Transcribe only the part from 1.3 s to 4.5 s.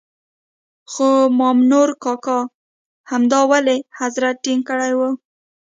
مامنور کاکا همدا ولي حضرت